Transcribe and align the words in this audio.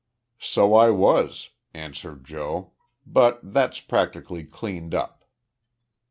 "So 0.39 0.73
I 0.73 0.89
was," 0.89 1.51
answered 1.75 2.23
Joe. 2.23 2.71
"But 3.05 3.37
that's 3.43 3.79
practically 3.79 4.43
cleaned 4.43 4.95
up." 4.95 5.25